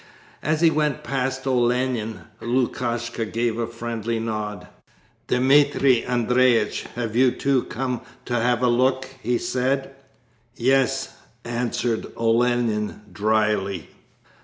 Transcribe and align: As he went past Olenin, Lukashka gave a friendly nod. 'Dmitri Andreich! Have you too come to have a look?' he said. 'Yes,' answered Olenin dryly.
As 0.41 0.61
he 0.61 0.71
went 0.71 1.03
past 1.03 1.45
Olenin, 1.45 2.21
Lukashka 2.41 3.23
gave 3.23 3.59
a 3.59 3.67
friendly 3.67 4.19
nod. 4.19 4.67
'Dmitri 5.27 6.03
Andreich! 6.07 6.87
Have 6.95 7.15
you 7.15 7.29
too 7.29 7.65
come 7.65 8.01
to 8.25 8.33
have 8.33 8.63
a 8.63 8.67
look?' 8.67 9.07
he 9.21 9.37
said. 9.37 9.91
'Yes,' 10.55 11.13
answered 11.45 12.07
Olenin 12.17 13.01
dryly. 13.13 13.89